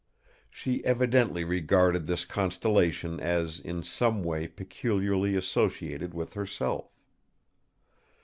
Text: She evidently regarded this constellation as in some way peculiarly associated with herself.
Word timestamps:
She 0.49 0.83
evidently 0.83 1.43
regarded 1.43 2.07
this 2.07 2.25
constellation 2.25 3.19
as 3.19 3.59
in 3.59 3.83
some 3.83 4.23
way 4.23 4.47
peculiarly 4.47 5.35
associated 5.35 6.11
with 6.15 6.33
herself. 6.33 6.89